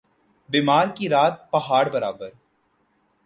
[0.49, 2.29] بیمار کی رات پہاڑ برابر